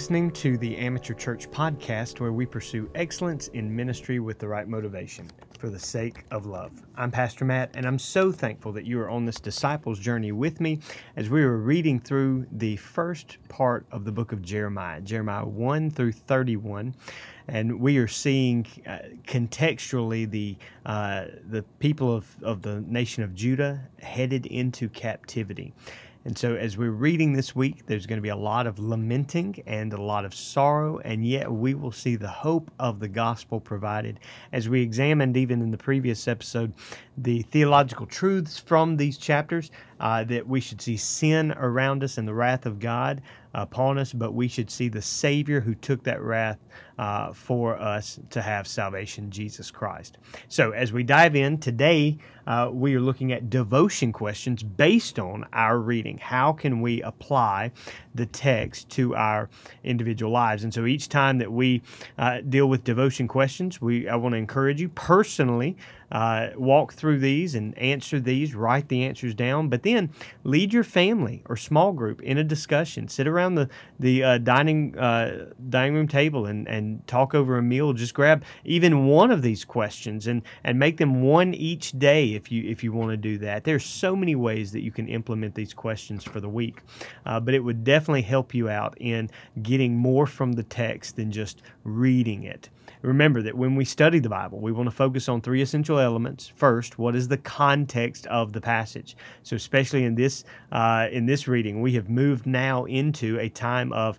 Listening 0.00 0.30
to 0.30 0.56
the 0.56 0.78
Amateur 0.78 1.12
Church 1.12 1.50
Podcast, 1.50 2.20
where 2.20 2.32
we 2.32 2.46
pursue 2.46 2.90
excellence 2.94 3.48
in 3.48 3.76
ministry 3.76 4.18
with 4.18 4.38
the 4.38 4.48
right 4.48 4.66
motivation 4.66 5.30
for 5.58 5.68
the 5.68 5.78
sake 5.78 6.24
of 6.30 6.46
love. 6.46 6.72
I'm 6.96 7.10
Pastor 7.10 7.44
Matt, 7.44 7.72
and 7.74 7.84
I'm 7.84 7.98
so 7.98 8.32
thankful 8.32 8.72
that 8.72 8.86
you 8.86 8.98
are 8.98 9.10
on 9.10 9.26
this 9.26 9.38
disciples 9.38 9.98
journey 9.98 10.32
with 10.32 10.58
me 10.58 10.80
as 11.16 11.28
we 11.28 11.42
are 11.42 11.58
reading 11.58 12.00
through 12.00 12.46
the 12.50 12.76
first 12.76 13.36
part 13.50 13.84
of 13.92 14.06
the 14.06 14.10
book 14.10 14.32
of 14.32 14.40
Jeremiah, 14.40 15.02
Jeremiah 15.02 15.44
1 15.44 15.90
through 15.90 16.12
31. 16.12 16.94
And 17.48 17.78
we 17.78 17.98
are 17.98 18.08
seeing 18.08 18.66
uh, 18.86 19.00
contextually 19.26 20.30
the 20.30 20.56
uh, 20.86 21.26
the 21.50 21.62
people 21.78 22.14
of, 22.16 22.26
of 22.42 22.62
the 22.62 22.80
nation 22.86 23.22
of 23.22 23.34
Judah 23.34 23.82
headed 24.00 24.46
into 24.46 24.88
captivity. 24.88 25.74
And 26.24 26.36
so, 26.36 26.54
as 26.54 26.76
we're 26.76 26.90
reading 26.90 27.32
this 27.32 27.56
week, 27.56 27.86
there's 27.86 28.04
going 28.04 28.18
to 28.18 28.22
be 28.22 28.28
a 28.28 28.36
lot 28.36 28.66
of 28.66 28.78
lamenting 28.78 29.62
and 29.66 29.90
a 29.94 30.00
lot 30.00 30.26
of 30.26 30.34
sorrow, 30.34 30.98
and 30.98 31.26
yet 31.26 31.50
we 31.50 31.72
will 31.72 31.92
see 31.92 32.14
the 32.14 32.28
hope 32.28 32.70
of 32.78 33.00
the 33.00 33.08
gospel 33.08 33.58
provided. 33.58 34.20
As 34.52 34.68
we 34.68 34.82
examined, 34.82 35.38
even 35.38 35.62
in 35.62 35.70
the 35.70 35.78
previous 35.78 36.28
episode, 36.28 36.74
the 37.16 37.40
theological 37.42 38.04
truths 38.04 38.58
from 38.58 38.98
these 38.98 39.16
chapters 39.16 39.70
uh, 40.00 40.24
that 40.24 40.46
we 40.48 40.60
should 40.60 40.80
see 40.80 40.96
sin 40.96 41.52
around 41.52 42.02
us 42.02 42.18
and 42.18 42.26
the 42.26 42.34
wrath 42.34 42.66
of 42.66 42.80
God 42.80 43.22
upon 43.54 43.98
us, 43.98 44.12
but 44.12 44.32
we 44.32 44.48
should 44.48 44.70
see 44.70 44.88
the 44.88 45.02
Savior 45.02 45.60
who 45.60 45.74
took 45.74 46.02
that 46.04 46.22
wrath 46.22 46.58
uh, 46.98 47.32
for 47.32 47.78
us 47.78 48.20
to 48.30 48.40
have 48.40 48.66
salvation, 48.66 49.30
Jesus 49.30 49.70
Christ. 49.70 50.18
So, 50.48 50.70
as 50.70 50.92
we 50.92 51.02
dive 51.02 51.34
in 51.34 51.58
today, 51.58 52.18
uh, 52.46 52.70
we 52.72 52.94
are 52.94 53.00
looking 53.00 53.32
at 53.32 53.50
devotion 53.50 54.12
questions 54.12 54.62
based 54.62 55.18
on 55.18 55.46
our 55.52 55.78
reading. 55.78 56.18
How 56.18 56.52
can 56.52 56.80
we 56.80 57.02
apply 57.02 57.72
the 58.14 58.26
text 58.26 58.88
to 58.90 59.14
our 59.16 59.48
individual 59.82 60.30
lives? 60.30 60.62
And 60.62 60.72
so, 60.72 60.86
each 60.86 61.08
time 61.08 61.38
that 61.38 61.50
we 61.50 61.82
uh, 62.18 62.40
deal 62.42 62.68
with 62.68 62.84
devotion 62.84 63.26
questions, 63.26 63.80
we 63.80 64.08
I 64.08 64.16
want 64.16 64.34
to 64.34 64.38
encourage 64.38 64.80
you 64.80 64.90
personally 64.90 65.76
uh, 66.12 66.48
walk 66.56 66.92
through 66.92 67.18
these 67.18 67.54
and 67.54 67.76
answer 67.78 68.20
these, 68.20 68.54
write 68.54 68.88
the 68.88 69.04
answers 69.04 69.34
down, 69.34 69.68
but 69.68 69.82
then 69.82 70.10
lead 70.44 70.72
your 70.72 70.84
family 70.84 71.42
or 71.48 71.56
small 71.56 71.92
group 71.92 72.20
in 72.22 72.38
a 72.38 72.44
discussion. 72.44 73.08
Sit 73.08 73.26
around 73.26 73.54
the 73.54 73.68
the 73.98 74.24
uh, 74.24 74.38
dining 74.38 74.98
uh, 74.98 75.52
dining 75.68 75.94
room 75.94 76.08
table 76.08 76.46
and, 76.46 76.66
and 76.68 77.06
talk 77.06 77.34
over 77.34 77.58
a 77.58 77.62
meal. 77.62 77.92
Just 77.92 78.14
grab 78.14 78.44
even 78.64 79.06
one 79.06 79.30
of 79.30 79.42
these 79.42 79.64
questions 79.64 80.26
and 80.26 80.42
and 80.64 80.78
make 80.78 80.96
them 80.96 81.22
one 81.22 81.54
each 81.54 81.92
day 81.98 82.34
if 82.34 82.50
you 82.50 82.68
if 82.68 82.82
you 82.82 82.92
want 82.92 83.10
to 83.10 83.16
do 83.16 83.38
that. 83.38 83.64
There's 83.64 83.84
so 83.84 84.16
many 84.16 84.34
ways 84.34 84.72
that 84.72 84.82
you 84.82 84.90
can 84.90 85.08
implement 85.08 85.54
these 85.54 85.74
questions 85.74 86.24
for 86.24 86.40
the 86.40 86.48
week, 86.48 86.82
uh, 87.26 87.40
but 87.40 87.54
it 87.54 87.60
would 87.60 87.84
definitely 87.84 88.22
help 88.22 88.54
you 88.54 88.68
out 88.68 88.96
in 89.00 89.30
getting 89.62 89.96
more 89.96 90.26
from 90.26 90.52
the 90.52 90.62
text 90.62 91.16
than 91.16 91.30
just 91.30 91.62
reading 91.84 92.44
it. 92.44 92.68
Remember 93.02 93.42
that 93.42 93.56
when 93.56 93.74
we 93.74 93.84
study 93.84 94.18
the 94.18 94.28
Bible, 94.28 94.60
we 94.60 94.72
want 94.72 94.88
to 94.88 94.94
focus 94.94 95.28
on 95.28 95.40
three 95.40 95.62
essential 95.62 95.98
elements. 95.98 96.52
First, 96.56 96.98
what 96.98 97.16
is 97.16 97.28
the 97.28 97.38
context 97.38 98.26
of 98.26 98.52
the 98.52 98.60
passage? 98.60 99.16
So, 99.42 99.56
especially 99.56 100.04
in 100.04 100.14
this 100.14 100.44
uh, 100.72 101.08
in 101.10 101.26
this 101.26 101.48
reading, 101.48 101.80
we 101.80 101.92
have 101.94 102.08
moved 102.08 102.46
now 102.46 102.84
into 102.84 103.38
a 103.38 103.48
time 103.48 103.92
of 103.92 104.18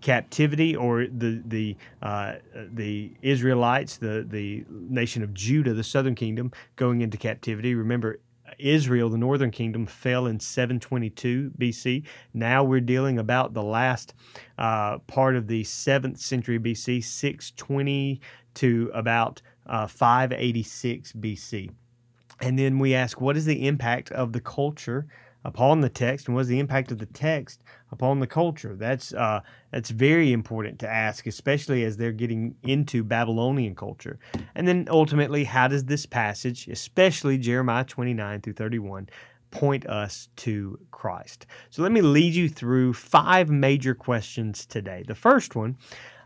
captivity 0.00 0.76
or 0.76 1.06
the 1.06 1.42
the 1.46 1.76
uh, 2.02 2.34
the 2.74 3.12
Israelites, 3.22 3.96
the 3.96 4.26
the 4.28 4.64
nation 4.70 5.22
of 5.22 5.34
Judah, 5.34 5.74
the 5.74 5.84
southern 5.84 6.14
kingdom, 6.14 6.52
going 6.76 7.00
into 7.00 7.16
captivity. 7.16 7.74
Remember, 7.74 8.18
Israel, 8.58 9.08
the 9.08 9.18
northern 9.18 9.50
kingdom, 9.50 9.86
fell 9.86 10.26
in 10.26 10.40
722 10.40 11.52
BC. 11.58 12.04
Now 12.34 12.64
we're 12.64 12.80
dealing 12.80 13.18
about 13.18 13.54
the 13.54 13.62
last 13.62 14.14
uh, 14.58 14.98
part 14.98 15.36
of 15.36 15.46
the 15.46 15.62
7th 15.62 16.18
century 16.18 16.58
BC, 16.58 17.02
620 17.02 18.20
to 18.54 18.90
about 18.94 19.40
uh, 19.66 19.86
586 19.86 21.12
BC. 21.12 21.70
And 22.40 22.58
then 22.58 22.78
we 22.78 22.94
ask, 22.94 23.20
what 23.20 23.36
is 23.36 23.44
the 23.44 23.66
impact 23.66 24.12
of 24.12 24.32
the 24.32 24.40
culture 24.40 25.06
upon 25.44 25.80
the 25.80 25.88
text, 25.88 26.26
and 26.26 26.34
what 26.34 26.42
is 26.42 26.48
the 26.48 26.58
impact 26.58 26.90
of 26.90 26.98
the 26.98 27.06
text 27.06 27.62
upon 27.92 28.20
the 28.20 28.26
culture? 28.26 28.74
That's 28.76 29.12
uh, 29.14 29.40
that's 29.72 29.90
very 29.90 30.32
important 30.32 30.78
to 30.80 30.88
ask, 30.88 31.26
especially 31.26 31.84
as 31.84 31.96
they're 31.96 32.12
getting 32.12 32.54
into 32.62 33.04
Babylonian 33.04 33.74
culture. 33.74 34.18
And 34.54 34.66
then 34.66 34.86
ultimately, 34.90 35.44
how 35.44 35.68
does 35.68 35.84
this 35.84 36.06
passage, 36.06 36.68
especially 36.68 37.38
Jeremiah 37.38 37.84
29 37.84 38.40
through 38.40 38.54
31, 38.54 39.08
point 39.50 39.86
us 39.86 40.28
to 40.36 40.78
Christ? 40.90 41.46
So 41.70 41.82
let 41.82 41.92
me 41.92 42.00
lead 42.00 42.34
you 42.34 42.48
through 42.48 42.92
five 42.94 43.48
major 43.48 43.94
questions 43.94 44.66
today. 44.66 45.04
The 45.06 45.14
first 45.14 45.54
one 45.54 45.76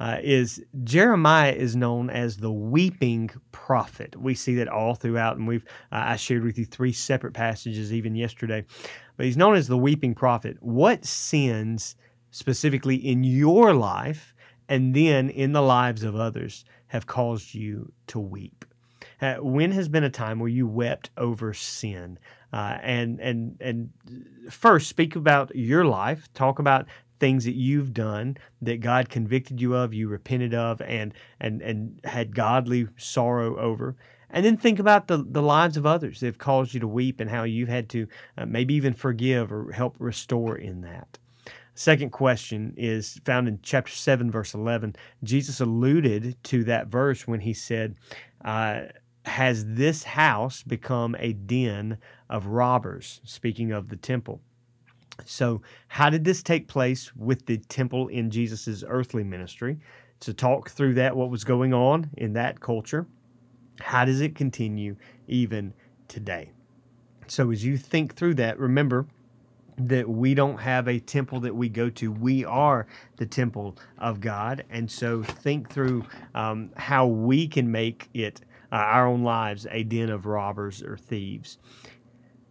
uh, 0.00 0.18
is 0.22 0.62
Jeremiah 0.84 1.52
is 1.52 1.74
known 1.74 2.10
as 2.10 2.36
the 2.36 2.52
weeping 2.52 3.30
prophet. 3.52 4.14
We 4.16 4.34
see 4.34 4.54
that 4.56 4.68
all 4.68 4.94
throughout, 4.94 5.36
and 5.36 5.46
we've 5.46 5.64
uh, 5.92 6.02
I 6.06 6.16
shared 6.16 6.44
with 6.44 6.58
you 6.58 6.64
three 6.64 6.92
separate 6.92 7.34
passages 7.34 7.92
even 7.92 8.14
yesterday. 8.14 8.64
But 9.16 9.26
he's 9.26 9.36
known 9.36 9.56
as 9.56 9.68
the 9.68 9.78
weeping 9.78 10.14
prophet. 10.14 10.56
What 10.60 11.04
sins 11.04 11.96
specifically 12.30 12.96
in 12.96 13.24
your 13.24 13.72
life 13.72 14.34
and 14.68 14.94
then 14.94 15.30
in 15.30 15.52
the 15.52 15.62
lives 15.62 16.02
of 16.02 16.16
others 16.16 16.64
have 16.88 17.06
caused 17.06 17.54
you 17.54 17.92
to 18.08 18.18
weep? 18.18 18.64
Uh, 19.20 19.36
when 19.36 19.72
has 19.72 19.88
been 19.88 20.04
a 20.04 20.10
time 20.10 20.38
where 20.38 20.48
you 20.48 20.66
wept 20.66 21.10
over 21.16 21.54
sin? 21.54 22.18
Uh, 22.52 22.78
and 22.82 23.18
and 23.20 23.56
and 23.60 23.90
first, 24.50 24.88
speak 24.88 25.16
about 25.16 25.54
your 25.54 25.84
life. 25.84 26.28
Talk 26.34 26.58
about 26.58 26.86
things 27.18 27.44
that 27.44 27.54
you've 27.54 27.92
done 27.92 28.36
that 28.62 28.80
God 28.80 29.08
convicted 29.08 29.60
you 29.60 29.74
of, 29.74 29.94
you 29.94 30.08
repented 30.08 30.54
of, 30.54 30.80
and 30.82 31.14
and 31.40 31.62
and 31.62 32.00
had 32.04 32.34
godly 32.34 32.88
sorrow 32.96 33.56
over. 33.58 33.96
And 34.30 34.44
then 34.44 34.56
think 34.56 34.78
about 34.78 35.06
the, 35.06 35.18
the 35.18 35.42
lives 35.42 35.76
of 35.76 35.86
others 35.86 36.20
that 36.20 36.26
have 36.26 36.38
caused 36.38 36.74
you 36.74 36.80
to 36.80 36.88
weep 36.88 37.20
and 37.20 37.30
how 37.30 37.44
you've 37.44 37.68
had 37.68 37.88
to 37.90 38.08
uh, 38.36 38.44
maybe 38.44 38.74
even 38.74 38.92
forgive 38.92 39.52
or 39.52 39.70
help 39.70 39.94
restore 39.98 40.56
in 40.56 40.80
that. 40.82 41.18
Second 41.74 42.10
question 42.10 42.72
is 42.76 43.20
found 43.24 43.46
in 43.46 43.60
chapter 43.62 43.92
7, 43.92 44.30
verse 44.30 44.54
11. 44.54 44.96
Jesus 45.22 45.60
alluded 45.60 46.42
to 46.44 46.64
that 46.64 46.88
verse 46.88 47.28
when 47.28 47.40
he 47.40 47.52
said, 47.52 47.94
uh, 48.44 48.82
Has 49.26 49.64
this 49.66 50.02
house 50.02 50.62
become 50.62 51.14
a 51.18 51.34
den 51.34 51.98
of 52.30 52.46
robbers? 52.46 53.20
Speaking 53.24 53.72
of 53.72 53.90
the 53.90 53.96
temple. 53.96 54.40
So, 55.24 55.62
how 55.88 56.10
did 56.10 56.24
this 56.24 56.42
take 56.42 56.68
place 56.68 57.14
with 57.16 57.46
the 57.46 57.58
temple 57.58 58.08
in 58.08 58.30
Jesus' 58.30 58.84
earthly 58.86 59.24
ministry? 59.24 59.78
To 60.20 60.32
talk 60.32 60.70
through 60.70 60.94
that, 60.94 61.16
what 61.16 61.30
was 61.30 61.44
going 61.44 61.74
on 61.74 62.10
in 62.16 62.32
that 62.34 62.60
culture, 62.60 63.06
how 63.80 64.04
does 64.04 64.20
it 64.20 64.34
continue 64.34 64.96
even 65.28 65.74
today? 66.08 66.50
So, 67.26 67.50
as 67.50 67.64
you 67.64 67.76
think 67.76 68.14
through 68.14 68.34
that, 68.34 68.58
remember 68.58 69.06
that 69.78 70.08
we 70.08 70.32
don't 70.34 70.58
have 70.58 70.88
a 70.88 70.98
temple 70.98 71.40
that 71.40 71.54
we 71.54 71.68
go 71.68 71.90
to. 71.90 72.10
We 72.10 72.44
are 72.44 72.86
the 73.16 73.26
temple 73.26 73.76
of 73.98 74.20
God. 74.20 74.64
And 74.70 74.90
so, 74.90 75.22
think 75.22 75.70
through 75.70 76.04
um, 76.34 76.70
how 76.76 77.06
we 77.06 77.48
can 77.48 77.70
make 77.70 78.08
it, 78.14 78.40
uh, 78.72 78.76
our 78.76 79.06
own 79.06 79.22
lives, 79.22 79.66
a 79.70 79.82
den 79.82 80.10
of 80.10 80.26
robbers 80.26 80.82
or 80.82 80.96
thieves. 80.96 81.58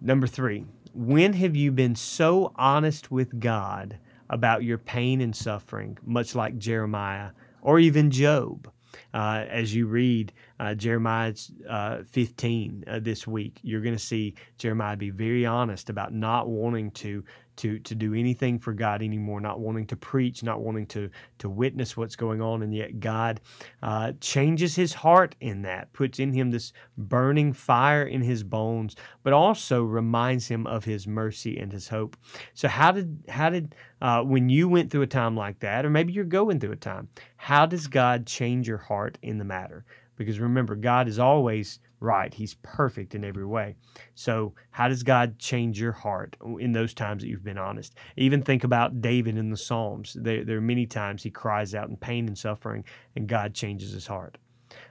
Number 0.00 0.26
three, 0.26 0.66
when 0.96 1.34
have 1.34 1.54
you 1.54 1.72
been 1.72 1.94
so 1.94 2.52
honest 2.56 3.10
with 3.10 3.38
God 3.38 3.98
about 4.30 4.64
your 4.64 4.78
pain 4.78 5.20
and 5.20 5.36
suffering, 5.36 5.98
much 6.04 6.34
like 6.34 6.56
Jeremiah 6.56 7.30
or 7.60 7.78
even 7.78 8.10
Job? 8.10 8.70
Uh, 9.12 9.44
as 9.50 9.74
you 9.74 9.86
read 9.86 10.32
uh, 10.58 10.74
Jeremiah 10.74 11.34
uh, 11.68 11.98
15 12.10 12.84
uh, 12.86 12.98
this 13.00 13.26
week, 13.26 13.60
you're 13.62 13.82
going 13.82 13.94
to 13.94 14.02
see 14.02 14.34
Jeremiah 14.56 14.96
be 14.96 15.10
very 15.10 15.44
honest 15.44 15.90
about 15.90 16.14
not 16.14 16.48
wanting 16.48 16.90
to 16.92 17.22
to 17.56 17.78
to 17.80 17.94
do 17.94 18.14
anything 18.14 18.58
for 18.58 18.72
God 18.72 19.02
anymore, 19.02 19.40
not 19.40 19.60
wanting 19.60 19.86
to 19.88 19.96
preach, 19.96 20.42
not 20.42 20.60
wanting 20.60 20.86
to 20.86 21.10
to 21.38 21.48
witness 21.48 21.96
what's 21.96 22.16
going 22.16 22.40
on, 22.40 22.62
and 22.62 22.74
yet 22.74 23.00
God 23.00 23.40
uh, 23.82 24.12
changes 24.20 24.74
his 24.74 24.92
heart 24.92 25.34
in 25.40 25.62
that, 25.62 25.92
puts 25.92 26.18
in 26.18 26.32
him 26.32 26.50
this 26.50 26.72
burning 26.96 27.52
fire 27.52 28.04
in 28.04 28.22
his 28.22 28.42
bones, 28.42 28.96
but 29.22 29.32
also 29.32 29.82
reminds 29.82 30.46
him 30.46 30.66
of 30.66 30.84
his 30.84 31.06
mercy 31.06 31.58
and 31.58 31.72
his 31.72 31.88
hope. 31.88 32.16
So 32.54 32.68
how 32.68 32.92
did 32.92 33.22
how 33.28 33.50
did 33.50 33.74
uh, 34.00 34.22
when 34.22 34.48
you 34.48 34.68
went 34.68 34.90
through 34.90 35.02
a 35.02 35.06
time 35.06 35.36
like 35.36 35.58
that, 35.60 35.84
or 35.84 35.90
maybe 35.90 36.12
you're 36.12 36.24
going 36.24 36.60
through 36.60 36.72
a 36.72 36.76
time, 36.76 37.08
how 37.36 37.66
does 37.66 37.86
God 37.86 38.26
change 38.26 38.68
your 38.68 38.78
heart 38.78 39.18
in 39.22 39.38
the 39.38 39.44
matter? 39.44 39.84
Because 40.16 40.40
remember, 40.40 40.74
God 40.74 41.08
is 41.08 41.18
always 41.18 41.78
right. 42.00 42.32
He's 42.32 42.54
perfect 42.62 43.14
in 43.14 43.24
every 43.24 43.46
way. 43.46 43.74
So, 44.14 44.54
how 44.70 44.88
does 44.88 45.02
God 45.02 45.38
change 45.38 45.80
your 45.80 45.92
heart 45.92 46.36
in 46.58 46.72
those 46.72 46.94
times 46.94 47.22
that 47.22 47.28
you've 47.28 47.44
been 47.44 47.58
honest? 47.58 47.94
Even 48.16 48.42
think 48.42 48.64
about 48.64 49.00
David 49.00 49.36
in 49.36 49.50
the 49.50 49.56
Psalms. 49.56 50.16
There, 50.20 50.44
there 50.44 50.58
are 50.58 50.62
many 50.62 50.86
times 50.86 51.22
he 51.22 51.30
cries 51.30 51.74
out 51.74 51.88
in 51.88 51.96
pain 51.96 52.26
and 52.26 52.36
suffering, 52.36 52.84
and 53.14 53.28
God 53.28 53.54
changes 53.54 53.92
his 53.92 54.06
heart. 54.06 54.38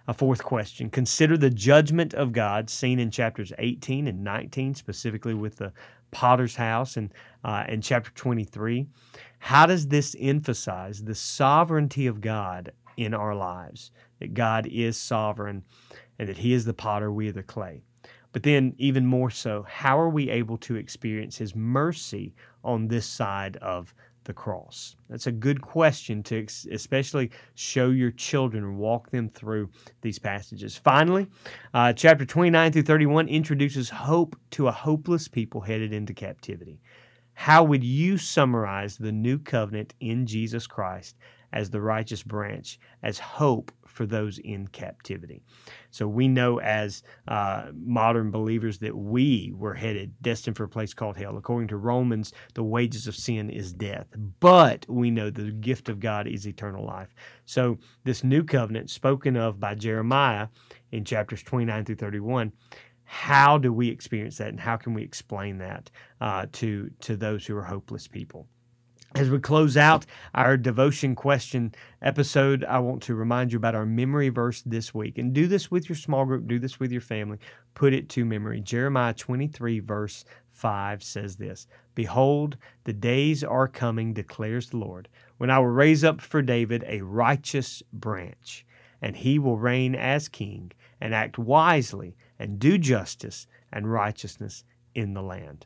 A 0.08 0.14
fourth 0.14 0.44
question 0.44 0.90
Consider 0.90 1.38
the 1.38 1.50
judgment 1.50 2.14
of 2.14 2.32
God 2.32 2.70
seen 2.70 3.00
in 3.00 3.12
chapters 3.12 3.52
18 3.60 4.08
and 4.08 4.24
19, 4.24 4.76
specifically 4.76 5.34
with 5.34 5.58
the 5.58 5.74
potter's 6.12 6.56
house 6.56 6.96
and 6.98 7.14
uh, 7.44 7.66
in 7.68 7.82
chapter 7.82 8.12
23. 8.12 8.88
How 9.40 9.66
does 9.66 9.88
this 9.88 10.16
emphasize 10.20 11.04
the 11.04 11.16
sovereignty 11.16 12.08
of 12.08 12.22
God 12.22 12.72
in 12.98 13.14
our 13.14 13.36
lives? 13.36 13.92
That 14.20 14.34
God 14.34 14.68
is 14.68 14.98
sovereign 14.98 15.64
and 16.20 16.30
that 16.30 16.38
He 16.38 16.54
is 16.54 16.66
the 16.66 16.74
potter, 16.74 17.12
we 17.12 17.30
are 17.30 17.34
the 17.34 17.44
clay. 17.44 17.82
But 18.32 18.44
then, 18.44 18.76
even 18.78 19.06
more 19.06 19.30
so, 19.30 19.66
how 19.68 19.98
are 19.98 20.10
we 20.10 20.30
able 20.30 20.58
to 20.58 20.76
experience 20.76 21.38
His 21.38 21.56
mercy 21.56 22.36
on 22.66 22.88
this 22.88 23.06
side 23.06 23.56
of 23.58 23.94
the 24.26 24.34
cross? 24.34 24.98
That's 25.10 25.28
a 25.28 25.32
good 25.32 25.62
question 25.62 26.22
to 26.24 26.46
especially 26.70 27.32
show 27.54 27.92
your 27.92 28.12
children 28.12 28.78
walk 28.78 29.10
them 29.10 29.30
through 29.30 29.70
these 30.02 30.20
passages. 30.20 30.76
Finally, 30.76 31.28
uh, 31.74 31.94
chapter 31.94 32.26
29 32.26 32.74
through 32.74 32.82
31 32.82 33.30
introduces 33.30 33.90
hope 33.90 34.36
to 34.52 34.68
a 34.68 34.72
hopeless 34.72 35.30
people 35.30 35.62
headed 35.62 35.94
into 35.94 36.14
captivity. 36.14 36.82
How 37.36 37.64
would 37.64 37.84
you 37.84 38.18
summarize 38.18 38.98
the 38.98 39.12
new 39.12 39.38
covenant 39.40 39.94
in 40.00 40.26
Jesus 40.26 40.68
Christ 40.68 41.16
as 41.54 41.70
the 41.70 41.82
righteous 41.82 42.24
branch, 42.24 42.80
as 43.04 43.20
hope 43.20 43.72
for 43.86 44.06
those 44.06 44.40
in 44.40 44.68
captivity. 44.68 45.42
So 45.90 46.08
we 46.08 46.28
know 46.28 46.60
as 46.60 47.02
uh, 47.28 47.68
modern 47.74 48.30
believers 48.30 48.78
that 48.80 48.96
we 48.96 49.54
were 49.56 49.74
headed, 49.74 50.14
destined 50.22 50.58
for 50.58 50.66
a 50.66 50.70
place 50.70 50.94
called 50.94 51.16
hell. 51.16 51.38
According 51.38 51.70
to 51.70 51.78
Romans, 51.78 52.34
the 52.54 52.64
wages 52.64 53.08
of 53.08 53.16
sin 53.16 53.50
is 53.50 53.72
death, 53.72 54.08
but 54.40 54.86
we 54.90 55.10
know 55.10 55.30
the 55.30 55.52
gift 55.52 55.88
of 55.88 56.00
God 56.00 56.28
is 56.28 56.46
eternal 56.46 56.86
life. 56.86 57.16
So 57.46 57.78
this 58.04 58.24
new 58.24 58.44
covenant, 58.44 58.90
spoken 58.90 59.38
of 59.38 59.60
by 59.60 59.76
Jeremiah 59.76 60.50
in 60.92 61.06
chapters 61.06 61.42
29 61.44 61.86
through 61.86 61.96
31, 61.96 62.52
how 63.06 63.58
do 63.58 63.72
we 63.72 63.88
experience 63.88 64.38
that 64.38 64.50
and 64.50 64.60
how 64.60 64.76
can 64.76 64.94
we 64.94 65.04
explain 65.04 65.60
that 65.60 65.90
uh, 66.22 66.48
to 66.52 66.90
to 67.02 67.16
those 67.16 67.46
who 67.46 67.56
are 67.56 67.64
hopeless 67.64 68.08
people 68.08 68.48
as 69.16 69.30
we 69.30 69.40
close 69.40 69.78
out 69.78 70.06
our 70.34 70.58
devotion 70.58 71.16
question 71.16 71.74
episode, 72.02 72.66
I 72.66 72.80
want 72.80 73.02
to 73.04 73.16
remind 73.16 73.54
you 73.54 73.58
about 73.58 73.74
our 73.74 73.86
memory 73.86 74.28
verse 74.28 74.62
this 74.64 74.94
week. 74.94 75.18
And 75.18 75.32
do 75.34 75.48
this 75.48 75.72
with 75.72 75.88
your 75.88 75.96
small 75.96 76.26
group, 76.26 76.48
do 76.48 76.60
this 76.60 76.82
with 76.82 76.92
your 76.92 77.00
family. 77.00 77.38
Put 77.76 77.94
it 77.94 78.10
to 78.10 78.26
memory. 78.26 78.60
Jeremiah 78.60 79.14
23, 79.14 79.80
verse 79.80 80.26
5 80.50 81.02
says 81.02 81.38
this 81.38 81.68
Behold, 81.96 82.58
the 82.84 82.92
days 82.92 83.42
are 83.42 83.70
coming, 83.70 84.14
declares 84.14 84.70
the 84.70 84.78
Lord, 84.78 85.08
when 85.38 85.50
I 85.50 85.60
will 85.60 85.68
raise 85.68 86.04
up 86.04 86.20
for 86.20 86.42
David 86.42 86.84
a 86.86 87.02
righteous 87.02 87.82
branch, 87.94 88.66
and 89.02 89.16
he 89.16 89.40
will 89.40 89.58
reign 89.58 89.96
as 89.96 90.28
king, 90.28 90.74
and 91.00 91.16
act 91.16 91.38
wisely, 91.38 92.18
and 92.38 92.60
do 92.60 92.78
justice 92.78 93.48
and 93.72 93.90
righteousness 93.90 94.66
in 94.94 95.14
the 95.14 95.24
land. 95.24 95.66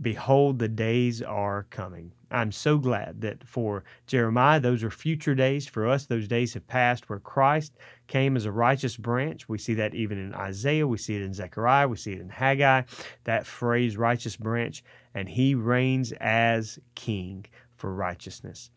Behold, 0.00 0.58
the 0.58 0.68
days 0.68 1.20
are 1.20 1.66
coming. 1.70 2.12
I'm 2.30 2.52
so 2.52 2.78
glad 2.78 3.20
that 3.20 3.46
for 3.46 3.84
Jeremiah, 4.06 4.60
those 4.60 4.84
are 4.84 4.90
future 4.90 5.34
days. 5.34 5.66
For 5.66 5.88
us, 5.88 6.06
those 6.06 6.28
days 6.28 6.54
have 6.54 6.66
passed 6.66 7.08
where 7.08 7.18
Christ 7.18 7.76
came 8.06 8.36
as 8.36 8.46
a 8.46 8.52
righteous 8.52 8.96
branch. 8.96 9.48
We 9.48 9.58
see 9.58 9.74
that 9.74 9.94
even 9.94 10.16
in 10.16 10.32
Isaiah, 10.34 10.86
we 10.86 10.96
see 10.96 11.16
it 11.16 11.22
in 11.22 11.34
Zechariah, 11.34 11.88
we 11.88 11.96
see 11.96 12.12
it 12.12 12.20
in 12.20 12.28
Haggai, 12.28 12.82
that 13.24 13.46
phrase, 13.46 13.96
righteous 13.96 14.36
branch, 14.36 14.84
and 15.14 15.28
he 15.28 15.54
reigns 15.54 16.12
as 16.20 16.78
king 16.94 17.44
for 17.76 17.92
righteousness. 17.92 18.70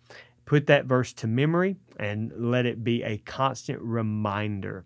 Put 0.46 0.68
that 0.68 0.86
verse 0.86 1.14
to 1.14 1.28
memory 1.28 1.78
and 1.98 2.34
let 2.36 2.66
it 2.66 2.84
be 2.84 3.04
a 3.04 3.18
constant 3.20 3.80
reminder 3.82 4.84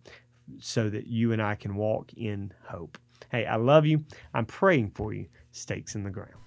so 0.59 0.89
that 0.89 1.07
you 1.07 1.31
and 1.31 1.41
I 1.41 1.55
can 1.55 1.75
walk 1.75 2.13
in 2.13 2.53
hope. 2.63 2.97
Hey, 3.31 3.45
I 3.45 3.55
love 3.55 3.85
you. 3.85 4.05
I'm 4.33 4.45
praying 4.45 4.91
for 4.91 5.13
you 5.13 5.25
stakes 5.57 5.95
in 5.95 6.03
the 6.03 6.09
ground. 6.09 6.46